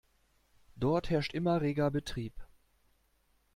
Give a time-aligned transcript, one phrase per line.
[0.77, 2.33] Dort herrscht immer reger Betrieb.